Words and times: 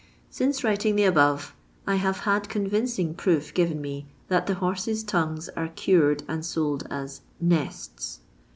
Since 0.31 0.63
writing 0.63 0.95
the 0.95 1.03
above, 1.03 1.53
I 1.85 1.97
have 1.97 2.21
had 2.21 2.49
convincing 2.49 3.13
proof 3.13 3.53
given 3.53 3.79
me 3.79 4.07
that 4.29 4.47
the 4.47 4.55
horses' 4.55 5.03
tongues 5.03 5.47
are 5.49 5.67
cured 5.67 6.23
and 6.27 6.43
sold 6.43 6.87
as 6.89 7.21
naats." 7.39 8.17